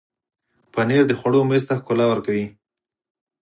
[0.73, 2.45] پنېر د خوړو میز ته ښکلا ورکوي.